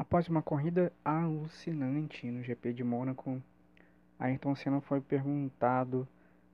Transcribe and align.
Após 0.00 0.26
uma 0.30 0.40
corrida 0.40 0.90
alucinante 1.04 2.26
no 2.30 2.42
GP 2.42 2.72
de 2.72 2.82
Mônaco, 2.82 3.38
Ayrton 4.18 4.54
Senna 4.54 4.80
foi 4.80 4.98
perguntado 4.98 6.08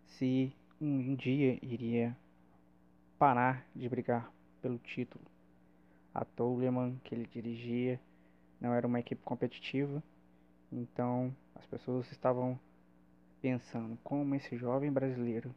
se 0.05 0.53
um 0.81 1.15
dia 1.15 1.57
iria 1.63 2.17
parar 3.17 3.65
de 3.73 3.89
brigar 3.89 4.33
pelo 4.61 4.79
título. 4.79 5.25
A 6.13 6.25
Toleman 6.25 6.97
que 7.05 7.15
ele 7.15 7.25
dirigia 7.25 8.01
não 8.61 8.75
era 8.75 8.85
uma 8.85 8.99
equipe 8.99 9.23
competitiva, 9.23 10.03
então 10.73 11.33
as 11.55 11.65
pessoas 11.67 12.11
estavam 12.11 12.59
pensando 13.41 13.97
como 14.03 14.35
esse 14.35 14.57
jovem 14.57 14.91
brasileiro 14.91 15.55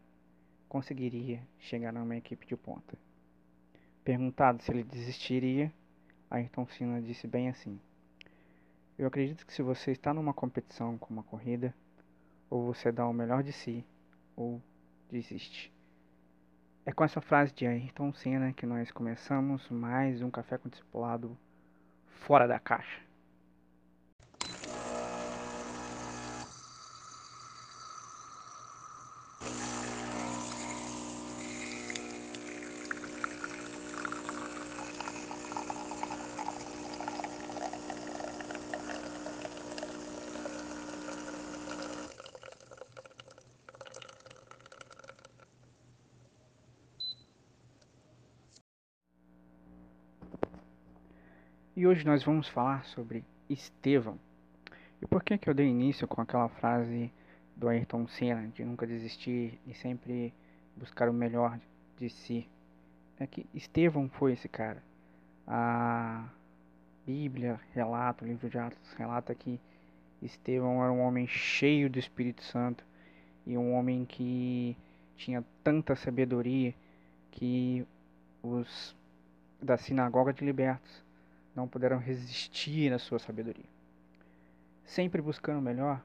conseguiria 0.67 1.41
chegar 1.57 1.91
numa 1.91 2.17
equipe 2.17 2.45
de 2.45 2.55
ponta. 2.55 2.95
Perguntado 4.03 4.61
se 4.61 4.69
ele 4.71 4.83
desistiria, 4.83 5.73
Ayrton 6.29 6.67
Senna 6.67 7.01
disse 7.01 7.27
bem 7.27 7.49
assim: 7.49 7.79
Eu 8.97 9.07
acredito 9.07 9.45
que 9.45 9.53
se 9.53 9.61
você 9.61 9.91
está 9.91 10.13
numa 10.13 10.33
competição 10.33 10.97
com 10.97 11.13
uma 11.13 11.23
corrida, 11.23 11.73
ou 12.49 12.65
você 12.73 12.91
dá 12.91 13.07
o 13.07 13.13
melhor 13.13 13.43
de 13.43 13.51
si, 13.51 13.85
ou 14.35 14.61
desiste. 15.09 15.73
É 16.85 16.91
com 16.91 17.03
essa 17.03 17.21
frase 17.21 17.53
de 17.53 17.67
Ayrton 17.67 18.13
Senna 18.13 18.53
que 18.53 18.65
nós 18.65 18.91
começamos 18.91 19.69
mais 19.69 20.21
um 20.21 20.31
Café 20.31 20.57
com 20.57 20.69
Discipulado 20.69 21.37
fora 22.07 22.47
da 22.47 22.59
caixa. 22.59 23.08
E 51.79 51.87
hoje 51.87 52.05
nós 52.05 52.21
vamos 52.25 52.49
falar 52.49 52.83
sobre 52.83 53.23
Estevão. 53.49 54.19
E 55.01 55.07
por 55.07 55.23
que, 55.23 55.37
que 55.37 55.49
eu 55.49 55.53
dei 55.53 55.65
início 55.65 56.05
com 56.09 56.19
aquela 56.19 56.49
frase 56.49 57.09
do 57.55 57.69
Ayrton 57.69 58.05
Senna 58.05 58.49
de 58.49 58.65
nunca 58.65 58.85
desistir 58.85 59.57
e 59.65 59.73
sempre 59.73 60.33
buscar 60.75 61.07
o 61.07 61.13
melhor 61.13 61.57
de 61.97 62.09
si? 62.09 62.45
É 63.17 63.25
que 63.25 63.45
Estevão 63.53 64.09
foi 64.09 64.33
esse 64.33 64.49
cara. 64.49 64.83
A 65.47 66.27
Bíblia 67.07 67.57
relata, 67.73 68.25
o 68.25 68.27
livro 68.27 68.49
de 68.49 68.57
Atos 68.57 68.93
relata 68.97 69.33
que 69.33 69.57
Estevão 70.21 70.83
era 70.83 70.91
um 70.91 70.99
homem 70.99 71.27
cheio 71.27 71.89
do 71.89 71.97
Espírito 71.97 72.43
Santo 72.43 72.83
e 73.47 73.57
um 73.57 73.73
homem 73.73 74.03
que 74.03 74.75
tinha 75.15 75.45
tanta 75.63 75.95
sabedoria 75.95 76.75
que 77.31 77.87
os 78.43 78.93
da 79.61 79.77
sinagoga 79.77 80.33
de 80.33 80.43
libertos 80.43 81.07
não 81.55 81.67
puderam 81.67 81.97
resistir 81.97 82.93
à 82.93 82.99
sua 82.99 83.19
sabedoria. 83.19 83.69
Sempre 84.85 85.21
buscando 85.21 85.59
o 85.59 85.61
melhor, 85.61 86.03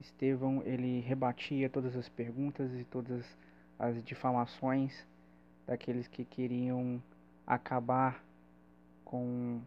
Estevão 0.00 0.62
ele 0.64 1.00
rebatia 1.00 1.68
todas 1.68 1.94
as 1.94 2.08
perguntas 2.08 2.72
e 2.74 2.84
todas 2.84 3.24
as 3.78 4.02
difamações 4.02 5.06
daqueles 5.66 6.08
que 6.08 6.24
queriam 6.24 7.02
acabar 7.46 8.22
com 9.04 9.60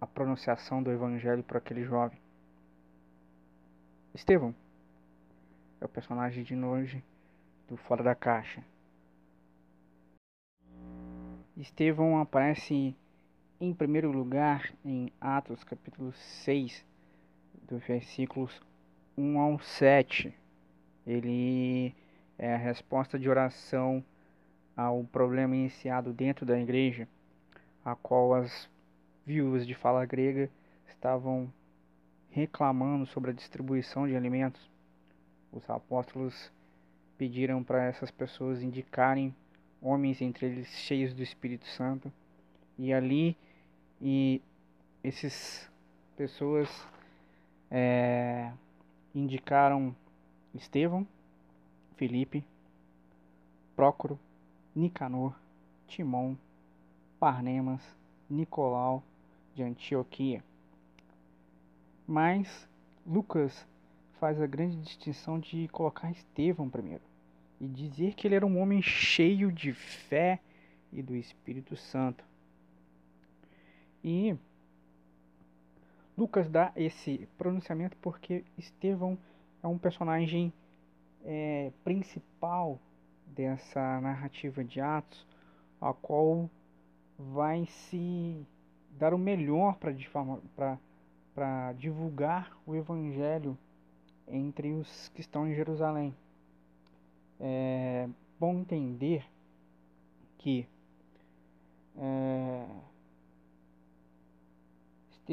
a 0.00 0.06
pronunciação 0.06 0.82
do 0.82 0.90
evangelho 0.90 1.42
para 1.42 1.58
aquele 1.58 1.84
jovem. 1.84 2.18
Estevão 4.14 4.54
é 5.80 5.84
o 5.84 5.88
personagem 5.88 6.44
de 6.44 6.54
noje 6.54 7.02
do 7.68 7.76
Fora 7.76 8.02
da 8.02 8.14
Caixa. 8.14 8.62
Estevão 11.56 12.20
aparece 12.20 12.96
em 13.62 13.72
primeiro 13.72 14.10
lugar, 14.10 14.74
em 14.84 15.12
Atos 15.20 15.62
capítulo 15.62 16.12
6, 16.12 16.84
dos 17.68 17.80
versículos 17.84 18.60
1 19.16 19.38
ao 19.38 19.60
7, 19.60 20.34
ele 21.06 21.94
é 22.36 22.54
a 22.54 22.58
resposta 22.58 23.16
de 23.16 23.30
oração 23.30 24.04
ao 24.76 25.04
problema 25.04 25.54
iniciado 25.54 26.12
dentro 26.12 26.44
da 26.44 26.58
igreja, 26.58 27.06
a 27.84 27.94
qual 27.94 28.34
as 28.34 28.68
viúvas 29.24 29.64
de 29.64 29.76
fala 29.76 30.04
grega 30.04 30.50
estavam 30.88 31.48
reclamando 32.30 33.06
sobre 33.06 33.30
a 33.30 33.34
distribuição 33.34 34.08
de 34.08 34.16
alimentos. 34.16 34.68
Os 35.52 35.70
apóstolos 35.70 36.50
pediram 37.16 37.62
para 37.62 37.84
essas 37.84 38.10
pessoas 38.10 38.60
indicarem 38.60 39.32
homens 39.80 40.20
entre 40.20 40.46
eles 40.46 40.66
cheios 40.66 41.14
do 41.14 41.22
Espírito 41.22 41.66
Santo, 41.68 42.12
e 42.76 42.92
ali 42.92 43.36
e 44.02 44.42
essas 45.04 45.70
pessoas 46.16 46.68
é, 47.70 48.52
indicaram 49.14 49.94
Estevão, 50.52 51.06
Felipe, 51.96 52.44
Prócoro, 53.76 54.18
Nicanor, 54.74 55.38
Timão, 55.86 56.36
Parnemas, 57.20 57.80
Nicolau 58.28 59.04
de 59.54 59.62
Antioquia. 59.62 60.42
Mas 62.04 62.68
Lucas 63.06 63.64
faz 64.18 64.42
a 64.42 64.46
grande 64.46 64.78
distinção 64.78 65.38
de 65.38 65.68
colocar 65.68 66.10
Estevão 66.10 66.68
primeiro 66.68 67.02
e 67.60 67.68
dizer 67.68 68.14
que 68.14 68.26
ele 68.26 68.34
era 68.34 68.46
um 68.46 68.60
homem 68.60 68.82
cheio 68.82 69.52
de 69.52 69.72
fé 69.72 70.40
e 70.92 71.00
do 71.00 71.14
Espírito 71.14 71.76
Santo. 71.76 72.31
E 74.04 74.36
Lucas 76.16 76.48
dá 76.48 76.72
esse 76.76 77.28
pronunciamento 77.38 77.96
porque 77.98 78.44
Estevão 78.58 79.16
é 79.62 79.66
um 79.66 79.78
personagem 79.78 80.52
é, 81.24 81.72
principal 81.84 82.78
dessa 83.26 84.00
narrativa 84.00 84.62
de 84.62 84.80
Atos, 84.80 85.26
a 85.80 85.92
qual 85.92 86.50
vai 87.18 87.66
se 87.66 88.46
dar 88.98 89.14
o 89.14 89.18
melhor 89.18 89.76
para 89.76 91.72
divulgar 91.72 92.56
o 92.66 92.74
Evangelho 92.74 93.56
entre 94.28 94.72
os 94.72 95.08
que 95.10 95.20
estão 95.20 95.48
em 95.48 95.54
Jerusalém. 95.54 96.14
É 97.40 98.08
bom 98.38 98.54
entender 98.54 99.24
que 100.38 100.66
é, 101.96 102.66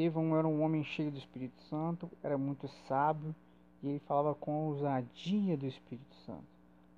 Estevão 0.00 0.34
era 0.34 0.48
um 0.48 0.62
homem 0.62 0.82
cheio 0.82 1.10
do 1.10 1.18
Espírito 1.18 1.60
Santo, 1.64 2.10
era 2.22 2.38
muito 2.38 2.66
sábio 2.88 3.34
e 3.82 3.88
ele 3.88 3.98
falava 3.98 4.34
com 4.34 4.68
ousadia 4.68 5.58
do 5.58 5.66
Espírito 5.66 6.14
Santo. 6.24 6.46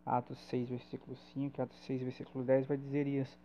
Atos 0.06 0.38
6, 0.46 0.68
versículo 0.68 1.16
5, 1.34 1.62
Atos 1.62 1.78
6, 1.84 2.02
versículo 2.02 2.44
10 2.44 2.68
vai 2.68 2.76
dizer 2.76 3.08
isso, 3.08 3.36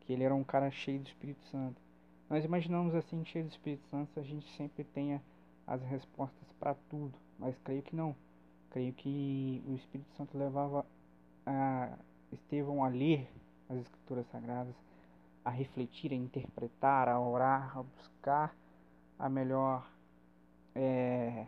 que 0.00 0.14
ele 0.14 0.24
era 0.24 0.34
um 0.34 0.42
cara 0.42 0.70
cheio 0.70 0.98
do 0.98 1.06
Espírito 1.06 1.42
Santo. 1.50 1.76
Nós 2.30 2.42
imaginamos 2.42 2.94
assim, 2.94 3.22
cheio 3.26 3.44
do 3.44 3.50
Espírito 3.50 3.86
Santo, 3.90 4.18
a 4.18 4.22
gente 4.22 4.48
sempre 4.56 4.82
tenha 4.82 5.22
as 5.66 5.82
respostas 5.82 6.48
para 6.58 6.74
tudo, 6.88 7.12
mas 7.38 7.54
creio 7.64 7.82
que 7.82 7.94
não. 7.94 8.16
Creio 8.70 8.94
que 8.94 9.62
o 9.68 9.74
Espírito 9.74 10.10
Santo 10.16 10.38
levava 10.38 10.86
a 11.44 11.98
Estevão 12.32 12.82
a 12.82 12.88
ler 12.88 13.28
as 13.68 13.76
Escrituras 13.76 14.26
Sagradas, 14.32 14.74
a 15.44 15.50
refletir, 15.50 16.12
a 16.12 16.16
interpretar, 16.16 17.10
a 17.10 17.20
orar, 17.20 17.76
a 17.76 17.82
buscar 17.82 18.54
a 19.18 19.28
melhor 19.28 19.88
é, 20.74 21.46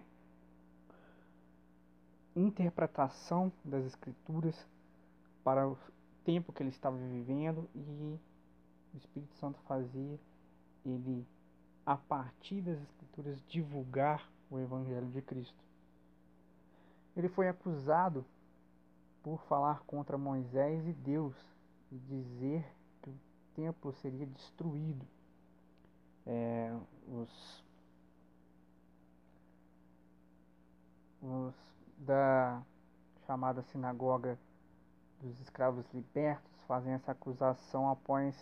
interpretação 2.37 3.53
das 3.65 3.85
escrituras 3.85 4.55
para 5.43 5.69
o 5.69 5.77
tempo 6.25 6.53
que 6.53 6.63
ele 6.63 6.71
estava 6.71 6.97
vivendo 6.97 7.69
e 7.75 8.19
o 8.95 8.97
Espírito 8.97 9.35
Santo 9.37 9.59
fazia 9.67 10.19
ele 10.85 11.27
a 11.85 11.97
partir 11.97 12.61
das 12.63 12.81
escrituras 12.81 13.43
divulgar 13.47 14.29
o 14.51 14.59
evangelho 14.59 15.09
de 15.09 15.21
Cristo. 15.23 15.63
Ele 17.17 17.29
foi 17.29 17.49
acusado 17.49 18.25
por 19.23 19.41
falar 19.43 19.81
contra 19.81 20.19
Moisés 20.19 20.87
e 20.87 20.93
Deus 20.93 21.35
e 21.91 21.97
dizer 21.97 22.65
que 23.03 23.11
o 23.11 23.21
templo 23.55 23.93
seria 23.95 24.27
destruído. 24.27 25.07
É, 26.27 26.75
os 27.09 27.65
os 31.21 31.55
da 31.99 32.63
chamada 33.27 33.63
sinagoga 33.63 34.39
dos 35.21 35.41
escravos 35.41 35.87
libertos 35.93 36.53
fazem 36.67 36.93
essa 36.93 37.13
acusação 37.13 37.89
após 37.89 38.35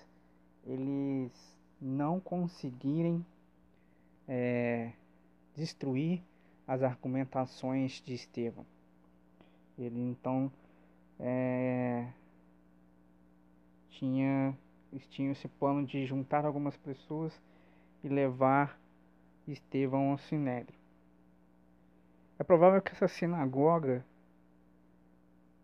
eles 0.65 1.33
não 1.81 2.19
conseguirem 2.19 3.25
é, 4.27 4.93
destruir 5.55 6.23
as 6.67 6.83
argumentações 6.83 8.01
de 8.05 8.15
Estevão. 8.15 8.67
Ele 9.79 10.01
então 10.01 10.51
é, 11.19 12.09
tinha, 13.91 14.57
tinha 15.11 15.33
esse 15.33 15.49
plano 15.49 15.85
de 15.85 16.05
juntar 16.07 16.45
algumas 16.45 16.77
pessoas 16.77 17.33
e 18.03 18.09
levar 18.09 18.79
Estevão 19.47 20.11
ao 20.11 20.19
Sinédrio. 20.19 20.79
É 22.39 22.45
provável 22.45 22.81
que 22.83 22.93
essa 22.93 23.09
sinagoga 23.09 24.05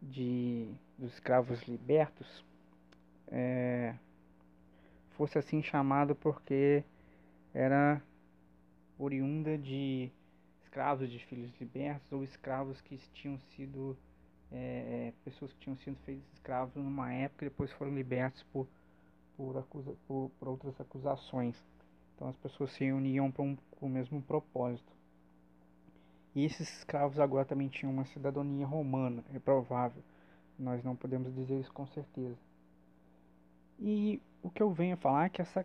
de, 0.00 0.73
dos 0.96 1.12
escravos 1.14 1.61
libertos 1.62 2.44
é, 3.29 3.94
fosse 5.11 5.38
assim 5.38 5.62
chamado 5.62 6.14
porque 6.14 6.85
era 7.52 8.00
oriunda 8.99 9.58
de 9.58 10.11
escravos 10.62 11.11
de 11.11 11.19
filhos 11.26 11.50
libertos 11.61 12.12
ou 12.12 12.23
escravos 12.23 12.81
que 12.81 12.96
tinham 13.12 13.38
sido 13.38 13.96
é, 14.52 15.12
pessoas 15.25 15.52
que 15.52 15.58
tinham 15.58 15.76
sido 15.79 15.96
feitas 16.05 16.25
escravos 16.35 16.75
numa 16.76 17.12
época 17.12 17.44
e 17.44 17.49
depois 17.49 17.70
foram 17.73 17.94
libertos 17.94 18.43
por, 18.52 18.67
por, 19.37 19.56
acusa, 19.56 19.94
por, 20.06 20.31
por 20.38 20.49
outras 20.49 20.81
acusações. 20.81 21.56
Então 22.19 22.29
as 22.29 22.37
pessoas 22.37 22.73
se 22.73 22.91
uniam 22.91 23.31
para 23.31 23.44
um, 23.44 23.56
o 23.81 23.88
mesmo 23.88 24.20
propósito. 24.20 24.93
E 26.35 26.44
esses 26.44 26.69
escravos 26.79 27.20
agora 27.20 27.44
também 27.44 27.69
tinham 27.69 27.93
uma 27.93 28.05
cidadania 28.06 28.67
romana, 28.67 29.25
é 29.32 29.38
provável. 29.38 30.03
Nós 30.59 30.82
não 30.82 30.97
podemos 30.97 31.32
dizer 31.32 31.61
isso 31.61 31.73
com 31.73 31.87
certeza. 31.87 32.37
E 33.79 34.20
o 34.43 34.50
que 34.50 34.61
eu 34.61 34.73
venho 34.73 34.94
a 34.94 34.97
falar 34.97 35.26
é 35.26 35.29
que 35.29 35.41
essa 35.41 35.65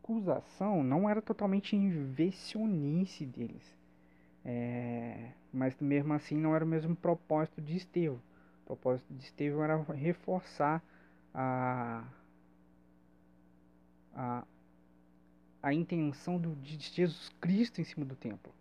acusação 0.00 0.82
não 0.82 1.08
era 1.08 1.22
totalmente 1.22 1.76
invencionice 1.76 3.24
deles. 3.24 3.78
É, 4.44 5.30
mas 5.52 5.76
mesmo 5.80 6.12
assim 6.12 6.36
não 6.36 6.56
era 6.56 6.64
o 6.64 6.68
mesmo 6.68 6.96
propósito 6.96 7.62
de 7.62 7.76
Estevão. 7.76 8.20
O 8.64 8.66
propósito 8.66 9.14
de 9.14 9.22
Estevão 9.22 9.62
era 9.62 9.76
reforçar 9.92 10.82
a, 11.32 12.04
a, 14.12 14.44
a 15.62 15.72
intenção 15.72 16.38
do, 16.38 16.54
de 16.56 16.78
Jesus 16.78 17.28
Cristo 17.40 17.80
em 17.80 17.84
cima 17.84 18.04
do 18.04 18.16
templo 18.16 18.52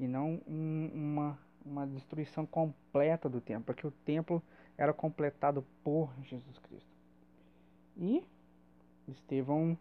e 0.00 0.06
não 0.06 0.40
um, 0.46 0.90
uma, 0.94 1.38
uma 1.64 1.86
destruição 1.86 2.46
completa 2.46 3.28
do 3.28 3.40
templo, 3.40 3.64
porque 3.64 3.86
o 3.86 3.90
templo 3.90 4.42
era 4.76 4.92
completado 4.92 5.64
por 5.82 6.10
Jesus 6.24 6.58
Cristo. 6.58 6.90
E 7.96 8.22
Estevão 9.08 9.76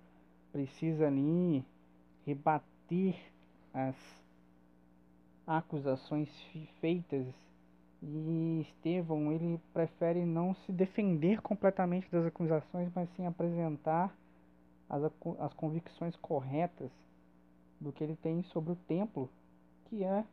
precisa 0.51 1.07
ali 1.07 1.65
rebater 2.25 3.15
as 3.73 3.95
acusações 5.45 6.29
feitas 6.79 7.27
e 8.01 8.61
Estevão 8.61 9.31
ele 9.31 9.59
prefere 9.73 10.25
não 10.25 10.53
se 10.53 10.71
defender 10.71 11.41
completamente 11.41 12.09
das 12.09 12.25
acusações, 12.25 12.89
mas 12.93 13.09
sim 13.15 13.25
apresentar 13.25 14.15
as, 14.89 15.03
as 15.39 15.53
convicções 15.53 16.15
corretas 16.17 16.91
do 17.79 17.91
que 17.91 18.03
ele 18.03 18.15
tem 18.15 18.43
sobre 18.43 18.73
o 18.73 18.75
templo, 18.87 19.29
que 19.85 20.03
é 20.03 20.23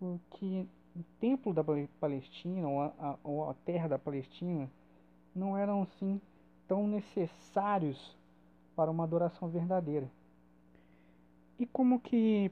o 0.00 0.18
que 0.30 0.68
o 0.94 1.02
templo 1.20 1.52
da 1.52 1.64
Palestina 2.00 2.68
ou 2.68 2.80
a, 2.80 3.18
ou 3.22 3.50
a 3.50 3.54
terra 3.64 3.88
da 3.88 3.98
Palestina 3.98 4.70
não 5.34 5.56
eram 5.56 5.82
assim 5.82 6.20
tão 6.66 6.86
necessários 6.86 8.16
para 8.74 8.90
uma 8.90 9.04
adoração 9.04 9.48
verdadeira. 9.48 10.10
E 11.58 11.66
como 11.66 12.00
que 12.00 12.50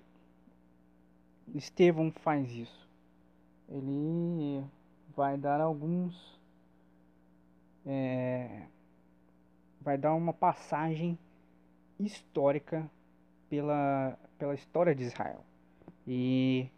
Estevão 1.55 2.11
faz 2.11 2.51
isso? 2.51 2.89
Ele 3.69 4.65
vai 5.15 5.37
dar 5.37 5.61
alguns. 5.61 6.39
É, 7.87 8.44
vai 9.85 9.99
dar 9.99 10.15
uma 10.15 10.33
passagem 10.33 11.19
histórica 12.01 12.91
pela, 13.49 14.19
pela 14.39 14.55
história 14.55 14.95
de 14.95 15.05
Israel. 15.05 15.45
E 16.07 16.69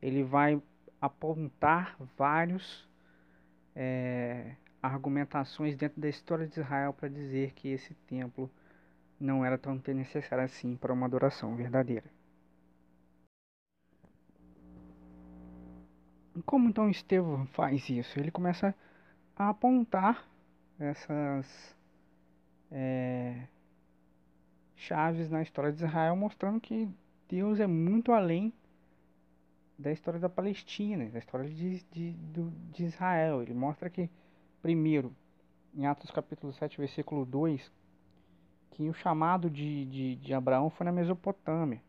ele 0.00 0.22
vai 0.22 0.60
apontar 1.00 1.96
vários 2.16 2.86
é, 3.74 4.54
argumentações 4.82 5.76
dentro 5.76 6.00
da 6.00 6.08
história 6.08 6.46
de 6.46 6.60
Israel 6.60 6.92
para 6.92 7.08
dizer 7.08 7.52
que 7.54 7.68
esse 7.68 7.94
templo 8.06 8.50
não 9.18 9.44
era 9.44 9.56
tão 9.56 9.80
necessário 9.88 10.44
assim 10.44 10.76
para 10.76 10.92
uma 10.92 11.06
adoração 11.06 11.56
verdadeira. 11.56 12.04
Como 16.44 16.68
então 16.68 16.90
Estevão 16.90 17.46
faz 17.46 17.88
isso? 17.88 18.18
Ele 18.18 18.30
começa 18.30 18.74
a 19.36 19.48
apontar 19.48 20.26
essas 20.78 21.73
é, 22.74 23.46
chaves 24.76 25.30
na 25.30 25.40
história 25.40 25.72
de 25.72 25.82
Israel, 25.82 26.14
mostrando 26.14 26.60
que 26.60 26.86
Deus 27.26 27.58
é 27.58 27.66
muito 27.66 28.12
além 28.12 28.52
da 29.78 29.90
história 29.90 30.20
da 30.20 30.28
Palestina, 30.28 31.08
da 31.08 31.18
história 31.18 31.48
de, 31.48 31.82
de, 31.90 32.12
de 32.12 32.84
Israel. 32.84 33.40
Ele 33.40 33.54
mostra 33.54 33.88
que 33.88 34.10
Primeiro, 34.64 35.14
em 35.74 35.84
Atos 35.84 36.10
capítulo 36.10 36.50
7, 36.50 36.78
versículo 36.78 37.26
2, 37.26 37.70
que 38.70 38.88
o 38.88 38.94
chamado 38.94 39.50
de, 39.50 39.84
de, 39.84 40.16
de 40.16 40.32
Abraão 40.32 40.70
foi 40.70 40.86
na 40.86 40.90
Mesopotâmia. 40.90 41.82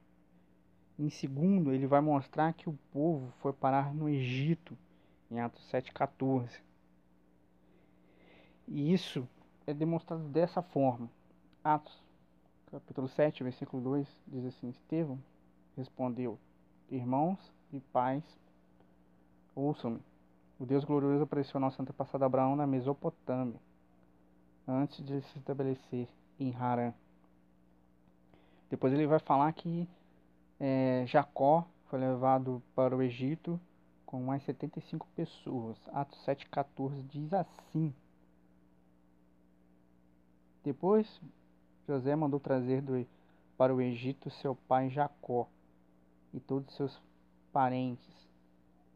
Em 0.99 1.09
segundo, 1.09 1.71
ele 1.71 1.87
vai 1.87 2.01
mostrar 2.01 2.51
que 2.51 2.67
o 2.67 2.77
povo 2.91 3.31
foi 3.39 3.53
parar 3.53 3.93
no 3.93 4.09
Egito, 4.09 4.77
em 5.31 5.39
Atos 5.39 5.65
7,14. 5.71 6.49
E 8.67 8.91
isso 8.91 9.25
é 9.67 9.73
demonstrado 9.73 10.23
dessa 10.23 10.61
forma. 10.61 11.09
Atos 11.63 12.05
capítulo 12.71 13.07
7, 13.07 13.43
versículo 13.43 13.81
2, 13.81 14.07
diz 14.27 14.45
assim: 14.45 14.69
Estevão 14.69 15.19
respondeu: 15.77 16.37
Irmãos 16.89 17.39
e 17.71 17.79
pais, 17.79 18.23
ouçam-me. 19.55 20.01
O 20.59 20.65
Deus 20.65 20.85
glorioso 20.85 21.23
apareceu 21.23 21.57
ao 21.57 21.61
nosso 21.61 21.81
antepassado 21.81 22.23
Abraão 22.23 22.55
na 22.55 22.65
Mesopotâmia, 22.65 23.59
antes 24.67 25.03
de 25.05 25.21
se 25.21 25.37
estabelecer 25.37 26.07
em 26.39 26.55
Harã. 26.55 26.93
Depois 28.69 28.93
ele 28.93 29.07
vai 29.07 29.19
falar 29.19 29.51
que 29.53 29.87
é, 30.59 31.03
Jacó 31.07 31.65
foi 31.89 31.99
levado 31.99 32.61
para 32.73 32.95
o 32.95 33.01
Egito 33.01 33.59
com 34.05 34.21
mais 34.21 34.43
75 34.43 35.07
pessoas. 35.15 35.77
Atos 35.93 36.17
7,14 36.25 37.05
diz 37.07 37.33
assim. 37.33 37.93
Depois 40.65 41.21
José 41.87 42.15
mandou 42.15 42.39
trazer 42.39 42.81
do, 42.81 43.05
para 43.55 43.73
o 43.73 43.79
Egito 43.79 44.31
seu 44.31 44.55
pai 44.67 44.89
Jacó 44.89 45.47
e 46.33 46.39
todos 46.39 46.75
seus 46.75 46.99
parentes 47.53 48.27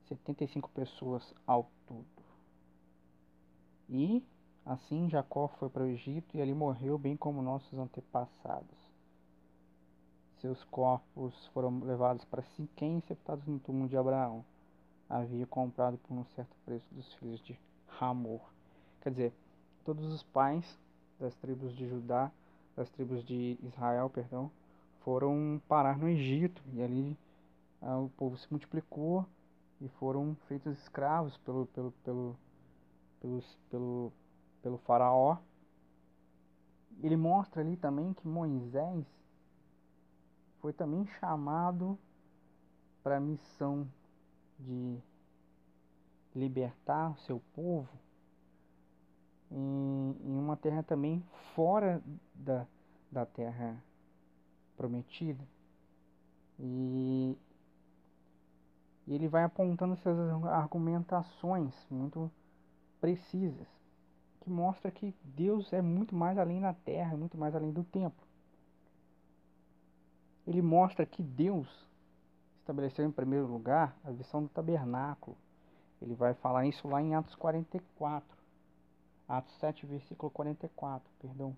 75 0.08 0.68
pessoas 0.72 1.32
ao 1.46 1.70
todo. 1.86 2.06
E 3.88 4.26
assim 4.66 5.08
Jacó 5.12 5.48
foi 5.60 5.70
para 5.70 5.84
o 5.84 5.88
Egito 5.88 6.36
e 6.36 6.42
ali 6.42 6.56
morreu, 6.56 6.98
bem 6.98 7.16
como 7.16 7.40
nossos 7.44 7.78
antepassados. 7.78 8.78
Seus 10.42 10.64
corpos 10.66 11.46
foram 11.54 11.80
levados 11.82 12.26
para 12.26 12.42
Siquém 12.42 12.98
e 12.98 13.02
sepultados 13.02 13.46
no 13.46 13.60
túmulo 13.60 13.88
de 13.88 13.96
Abraão. 13.96 14.44
Havia 15.08 15.46
comprado 15.46 16.00
por 16.00 16.16
um 16.16 16.26
certo 16.36 16.56
preço 16.66 16.88
dos 16.92 17.14
filhos 17.16 17.40
de 17.42 17.60
Ramor. 17.88 18.42
Quer 19.02 19.12
dizer, 19.12 19.34
todos 19.86 20.12
os 20.12 20.24
pais 20.24 20.66
das 21.20 21.36
tribos 21.36 21.76
de 21.76 21.88
Judá, 21.88 22.32
das 22.76 22.90
tribos 22.90 23.24
de 23.26 23.58
Israel, 23.62 24.10
perdão, 24.10 24.50
foram 25.02 25.62
parar 25.68 25.98
no 25.98 26.08
Egito 26.08 26.62
e 26.74 26.82
ali 26.82 27.18
ah, 27.82 27.98
o 27.98 28.10
povo 28.10 28.38
se 28.38 28.48
multiplicou 28.50 29.26
e 29.82 29.88
foram 29.88 30.36
feitos 30.48 30.78
escravos 30.80 31.38
pelo, 31.38 31.66
pelo, 31.68 31.92
pelo, 32.04 32.36
pelos, 33.20 33.58
pelo, 33.70 34.14
pelo 34.62 34.78
faraó. 34.80 35.38
Ele 37.02 37.16
mostra 37.16 37.62
ali 37.62 37.78
também 37.78 38.14
que 38.14 38.28
Moisés 38.28 39.06
foi 40.60 40.74
também 40.74 41.06
chamado 41.20 41.98
para 43.02 43.18
a 43.18 43.22
missão 43.22 43.88
de 44.60 44.98
libertar 46.36 47.12
o 47.12 47.18
seu 47.20 47.42
povo 47.54 47.90
em, 49.52 50.16
em 50.24 50.38
uma 50.38 50.56
terra 50.58 50.84
também 50.84 51.24
fora 51.56 52.02
da, 52.34 52.66
da 53.12 53.26
terra 53.26 53.82
prometida. 54.78 55.44
E 56.60 57.38
e 59.10 59.16
ele 59.16 59.28
vai 59.28 59.44
apontando 59.44 59.94
essas 59.94 60.16
argumentações 60.46 61.74
muito 61.90 62.32
precisas, 63.02 63.68
que 64.40 64.52
mostra 64.52 64.92
que 64.92 65.16
Deus 65.24 65.74
é 65.74 65.82
muito 65.82 66.16
mais 66.16 66.38
além 66.38 66.62
da 66.62 66.76
terra, 66.76 67.18
muito 67.18 67.36
mais 67.36 67.56
além 67.56 67.72
do 67.72 67.84
tempo. 67.84 68.24
ele 70.46 70.62
mostra 70.62 71.08
que 71.08 71.24
Deus 71.24 71.68
estabeleceu 72.60 73.04
em 73.04 73.12
primeiro 73.12 73.48
lugar 73.48 73.96
a 74.04 74.12
visão 74.12 74.44
do 74.44 74.50
tabernáculo. 74.50 75.36
Ele 76.00 76.14
vai 76.14 76.36
falar 76.36 76.68
isso 76.68 76.88
lá 76.88 77.02
em 77.02 77.16
Atos 77.16 77.36
44. 77.36 78.39
Atos 79.30 79.54
7, 79.60 79.86
versículo 79.86 80.32
44, 80.32 81.08
perdão. 81.22 81.56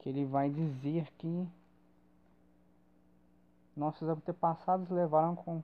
Que 0.00 0.08
ele 0.08 0.24
vai 0.24 0.50
dizer 0.50 1.08
que 1.16 1.48
nossos 3.76 4.08
antepassados 4.08 4.90
levaram 4.90 5.36
com, 5.36 5.62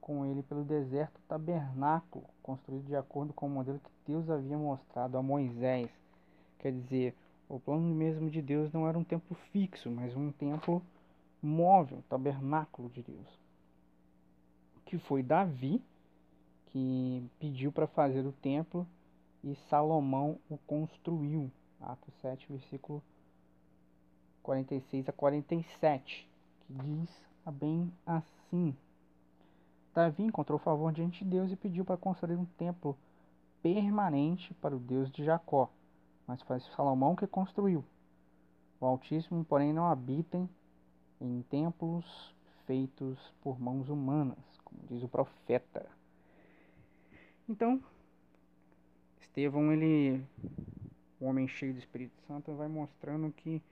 com 0.00 0.24
ele 0.24 0.42
pelo 0.42 0.64
deserto 0.64 1.18
o 1.18 1.28
tabernáculo, 1.28 2.24
construído 2.42 2.86
de 2.86 2.96
acordo 2.96 3.34
com 3.34 3.46
o 3.46 3.50
modelo 3.50 3.78
que 3.78 3.90
Deus 4.10 4.30
havia 4.30 4.56
mostrado 4.56 5.18
a 5.18 5.22
Moisés. 5.22 5.90
Quer 6.58 6.72
dizer, 6.72 7.14
o 7.46 7.60
plano 7.60 7.94
mesmo 7.94 8.30
de 8.30 8.40
Deus 8.40 8.72
não 8.72 8.88
era 8.88 8.98
um 8.98 9.04
templo 9.04 9.36
fixo, 9.52 9.90
mas 9.90 10.16
um 10.16 10.32
templo 10.32 10.82
móvel, 11.42 12.02
tabernáculo 12.08 12.88
de 12.88 13.02
Deus. 13.02 13.38
Que 14.86 14.98
foi 14.98 15.22
Davi 15.22 15.82
que 16.68 17.22
pediu 17.38 17.70
para 17.70 17.86
fazer 17.86 18.24
o 18.24 18.32
templo 18.32 18.86
e 19.42 19.54
Salomão 19.68 20.38
o 20.48 20.56
construiu. 20.58 21.50
Atos 21.80 22.14
7, 22.20 22.46
versículo 22.48 23.02
46 24.42 25.08
a 25.08 25.12
47, 25.12 26.28
que 26.60 26.72
diz 26.72 27.10
bem 27.50 27.92
assim. 28.06 28.76
Davi 29.94 30.22
encontrou 30.22 30.58
favor 30.58 30.92
diante 30.92 31.24
de 31.24 31.30
Deus 31.30 31.50
e 31.50 31.56
pediu 31.56 31.84
para 31.84 31.96
construir 31.96 32.36
um 32.36 32.44
templo 32.44 32.96
permanente 33.62 34.54
para 34.54 34.76
o 34.76 34.78
Deus 34.78 35.10
de 35.10 35.24
Jacó 35.24 35.68
mas 36.26 36.42
foi 36.42 36.60
Salomão 36.60 37.14
que 37.14 37.26
construiu. 37.26 37.84
O 38.80 38.86
Altíssimo, 38.86 39.44
porém, 39.44 39.72
não 39.72 39.86
habita 39.86 40.48
em 41.20 41.42
templos 41.42 42.34
feitos 42.66 43.18
por 43.42 43.60
mãos 43.60 43.88
humanas, 43.88 44.38
como 44.64 44.80
diz 44.88 45.02
o 45.02 45.08
profeta. 45.08 45.86
Então, 47.48 47.82
Estevão, 49.32 49.72
ele, 49.72 50.22
o 51.18 51.24
homem 51.24 51.48
cheio 51.48 51.72
do 51.72 51.78
Espírito 51.78 52.12
Santo, 52.26 52.54
vai 52.54 52.68
mostrando 52.68 53.32
que 53.32 53.62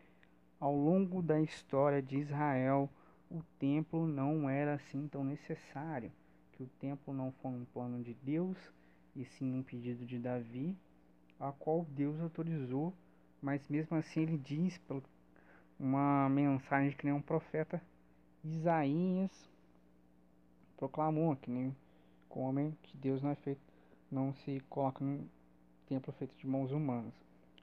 ao 0.58 0.74
longo 0.74 1.20
da 1.20 1.38
história 1.38 2.00
de 2.00 2.16
Israel, 2.16 2.88
o 3.30 3.42
templo 3.58 4.06
não 4.06 4.48
era 4.48 4.72
assim 4.72 5.06
tão 5.06 5.22
necessário, 5.22 6.10
que 6.52 6.62
o 6.62 6.70
templo 6.80 7.12
não 7.12 7.30
foi 7.42 7.50
um 7.50 7.66
plano 7.74 8.02
de 8.02 8.14
Deus, 8.22 8.56
e 9.14 9.22
sim 9.26 9.52
um 9.52 9.62
pedido 9.62 10.06
de 10.06 10.18
Davi 10.18 10.74
a 11.38 11.52
qual 11.52 11.84
Deus 11.90 12.18
autorizou, 12.20 12.94
mas 13.42 13.68
mesmo 13.68 13.98
assim 13.98 14.22
ele 14.22 14.38
diz 14.38 14.80
uma 15.78 16.26
mensagem 16.30 16.96
que 16.96 17.04
nem 17.04 17.14
um 17.14 17.20
profeta 17.20 17.82
Isaías 18.42 19.30
proclamou, 20.78 21.36
que 21.36 21.50
nem 21.50 21.76
como 22.30 22.72
que 22.82 22.96
Deus 22.96 23.20
não 23.20 23.28
é 23.28 23.34
feito, 23.34 23.60
não 24.10 24.32
se 24.32 24.58
coloca 24.70 25.04
templo 25.90 26.12
feito 26.12 26.36
de 26.36 26.46
mãos 26.46 26.70
humanas. 26.70 27.12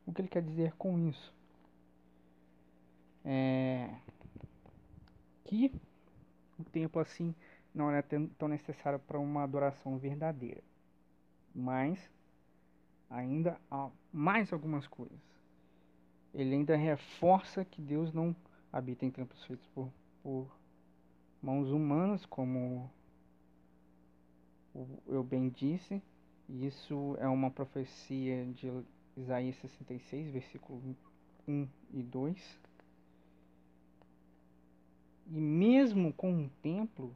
O 0.06 0.12
que 0.12 0.22
ele 0.22 0.28
quer 0.28 0.44
dizer 0.44 0.74
com 0.74 1.00
isso? 1.00 1.34
É 3.24 3.90
que 5.46 5.72
o 6.60 6.64
templo 6.66 7.02
assim 7.02 7.34
não 7.74 7.90
era 7.90 8.04
tão 8.38 8.50
necessário 8.50 9.00
para 9.00 9.18
uma 9.18 9.44
adoração 9.44 9.98
verdadeira. 9.98 10.62
Mas 11.56 12.12
ainda 13.10 13.58
há 13.72 13.90
mais 14.12 14.52
algumas 14.52 14.86
coisas. 14.88 15.18
Ele 16.34 16.54
ainda 16.54 16.76
reforça 16.76 17.64
que 17.64 17.82
Deus 17.82 18.12
não 18.12 18.36
habita 18.74 19.06
em 19.06 19.12
templos 19.12 19.42
feitos 19.46 19.66
por, 19.68 19.90
por 20.22 20.52
mãos 21.42 21.70
humanas, 21.70 22.26
como 22.26 22.92
eu 25.08 25.24
bem 25.24 25.50
disse. 25.50 26.04
Isso 26.50 27.18
é 27.20 27.28
uma 27.28 27.52
profecia 27.52 28.46
de 28.54 28.72
Isaías 29.18 29.56
66, 29.58 30.32
versículo 30.32 30.82
1 31.48 31.68
e 31.94 32.04
2. 32.04 32.60
E 35.30 35.42
mesmo 35.42 36.14
com 36.14 36.32
um 36.32 36.50
templo 36.62 37.14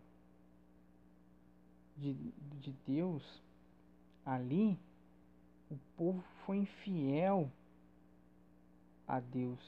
de, 1.95 2.13
de 2.59 2.73
Deus 2.85 3.41
ali, 4.25 4.77
o 5.69 5.77
povo 5.95 6.21
foi 6.45 6.57
infiel 6.57 7.49
a 9.07 9.19
Deus. 9.19 9.59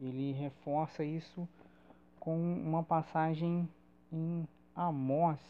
Ele 0.00 0.32
reforça 0.32 1.04
isso 1.04 1.48
com 2.18 2.36
uma 2.36 2.82
passagem 2.82 3.68
em 4.12 4.48
Amós, 4.74 5.40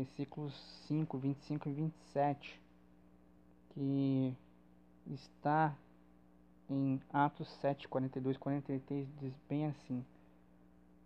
versículos 0.00 0.54
5, 0.88 1.18
25 1.18 1.68
e 1.68 1.72
27, 1.72 2.60
que 3.70 4.34
está 5.06 5.76
em 6.70 7.00
Atos 7.12 7.48
7, 7.60 7.86
42 7.86 8.38
43, 8.38 9.08
diz 9.20 9.34
bem 9.48 9.66
assim: 9.66 10.04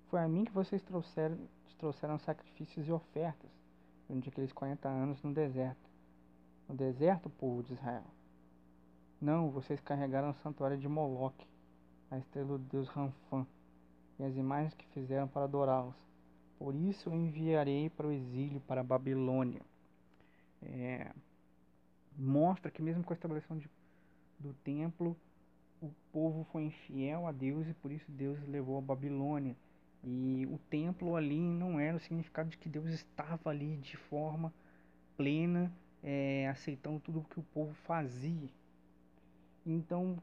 Foi 0.08 0.20
a 0.20 0.28
mim 0.28 0.44
que 0.44 0.52
vocês 0.52 0.80
trouxeram, 0.82 1.36
trouxeram 1.78 2.18
sacrifícios 2.18 2.86
e 2.86 2.92
ofertas 2.92 3.50
durante 4.06 4.28
aqueles 4.28 4.52
40 4.52 4.88
anos 4.88 5.22
no 5.22 5.34
deserto. 5.34 5.90
No 6.68 6.76
deserto, 6.76 7.28
povo 7.28 7.62
de 7.62 7.72
Israel. 7.72 8.06
Não, 9.20 9.50
vocês 9.50 9.80
carregaram 9.80 10.30
o 10.30 10.34
santuário 10.34 10.78
de 10.78 10.88
Moloque, 10.88 11.46
a 12.10 12.18
estrela 12.18 12.58
do 12.58 12.58
deus 12.58 12.88
Ranfã, 12.88 13.46
e 14.18 14.24
as 14.24 14.36
imagens 14.36 14.72
que 14.74 14.86
fizeram 14.88 15.26
para 15.26 15.44
adorá-los. 15.44 15.96
Por 16.58 16.74
isso 16.74 17.08
eu 17.08 17.14
enviarei 17.14 17.90
para 17.90 18.06
o 18.06 18.12
exílio, 18.12 18.60
para 18.60 18.80
a 18.80 18.84
Babilônia. 18.84 19.60
É, 20.62 21.10
mostra 22.16 22.70
que 22.70 22.80
mesmo 22.80 23.04
com 23.04 23.12
a 23.12 23.16
estabeleção 23.16 23.58
de, 23.58 23.68
do 24.38 24.54
templo, 24.64 25.16
o 25.82 25.90
povo 26.12 26.44
foi 26.44 26.64
infiel 26.64 27.26
a 27.26 27.32
Deus 27.32 27.68
e 27.68 27.74
por 27.74 27.90
isso 27.90 28.10
Deus 28.10 28.38
levou 28.48 28.78
a 28.78 28.82
Babilônia. 28.82 29.56
E 30.02 30.46
o 30.50 30.58
templo 30.70 31.16
ali 31.16 31.40
não 31.40 31.80
era 31.80 31.96
o 31.96 32.00
significado 32.00 32.50
de 32.50 32.58
que 32.58 32.68
Deus 32.68 32.90
estava 32.90 33.50
ali 33.50 33.76
de 33.78 33.96
forma 33.96 34.52
plena, 35.16 35.72
é, 36.02 36.48
aceitando 36.48 37.00
tudo 37.00 37.20
o 37.20 37.24
que 37.24 37.40
o 37.40 37.44
povo 37.54 37.72
fazia. 37.84 38.48
Então 39.66 40.18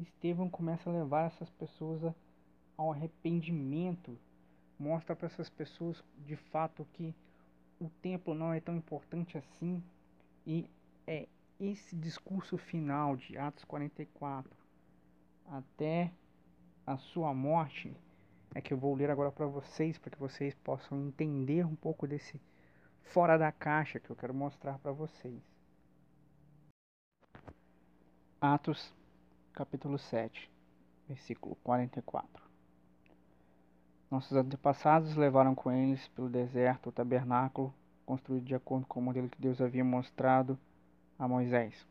Estevão 0.00 0.48
começa 0.48 0.88
a 0.88 0.92
levar 0.92 1.26
essas 1.26 1.50
pessoas 1.50 2.14
ao 2.76 2.92
arrependimento, 2.92 4.16
mostra 4.78 5.16
para 5.16 5.26
essas 5.26 5.50
pessoas 5.50 6.02
de 6.26 6.36
fato 6.36 6.86
que 6.92 7.14
o 7.80 7.88
templo 8.02 8.34
não 8.34 8.52
é 8.52 8.60
tão 8.60 8.76
importante 8.76 9.36
assim 9.36 9.82
e 10.46 10.68
é 11.06 11.28
esse 11.58 11.96
discurso 11.96 12.56
final 12.56 13.16
de 13.16 13.36
Atos 13.36 13.64
44 13.64 14.50
até 15.46 16.12
a 16.86 16.96
sua 16.96 17.34
morte 17.34 17.94
é 18.54 18.60
que 18.60 18.72
eu 18.72 18.78
vou 18.78 18.94
ler 18.94 19.10
agora 19.10 19.30
para 19.30 19.46
vocês, 19.46 19.98
para 19.98 20.10
que 20.10 20.18
vocês 20.18 20.54
possam 20.54 21.06
entender 21.06 21.66
um 21.66 21.74
pouco 21.74 22.06
desse 22.06 22.40
fora 23.02 23.36
da 23.36 23.52
caixa 23.52 24.00
que 24.00 24.10
eu 24.10 24.16
quero 24.16 24.34
mostrar 24.34 24.78
para 24.78 24.92
vocês. 24.92 25.42
Atos, 28.40 28.94
capítulo 29.52 29.98
7, 29.98 30.50
versículo 31.08 31.56
44. 31.56 32.47
Nossos 34.10 34.36
antepassados 34.36 35.16
levaram 35.16 35.54
com 35.54 35.70
eles 35.70 36.08
pelo 36.08 36.28
deserto 36.28 36.88
o 36.88 36.92
tabernáculo 36.92 37.74
construído 38.06 38.46
de 38.46 38.54
acordo 38.54 38.86
com 38.86 39.00
o 39.00 39.02
modelo 39.02 39.28
que 39.28 39.40
Deus 39.40 39.60
havia 39.60 39.84
mostrado 39.84 40.58
a 41.18 41.28
Moisés. 41.28 41.86